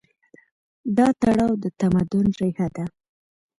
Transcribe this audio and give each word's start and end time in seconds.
دا 0.97 1.07
تړاو 1.21 1.53
د 1.63 1.65
تمدن 1.79 2.27
ریښه 2.39 2.67
ده. 2.75 2.85